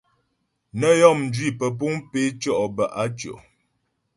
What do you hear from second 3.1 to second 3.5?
tʉɔ̀.